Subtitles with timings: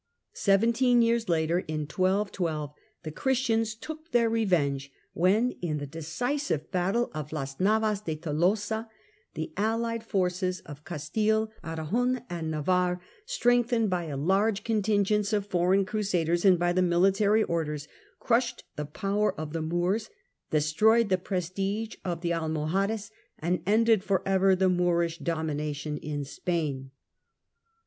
[0.33, 5.91] Seventeen years later, in 1212, the Christians took their revenge when, in the Battle of
[5.91, 8.89] decisive battle of Las Navas de Tolosa,
[9.35, 15.33] the allied de Tolosa, forces of Castilc, Aragon and Navarre, strengthened by 1212 ^^'^^^'§® contingents
[15.33, 17.87] of foreign Crusaders and by the Military Orders,
[18.19, 20.09] crushed the power of the Moors,
[20.49, 26.89] destroyed the prestige of the Almohades, and ended for ever the Moorish domination in Spain.